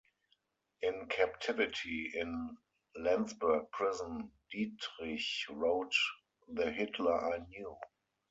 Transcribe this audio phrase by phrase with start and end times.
[0.81, 2.57] In captivity in
[2.95, 5.93] Landsberg Prison, Dietrich wrote
[6.51, 7.77] The Hitler I Knew.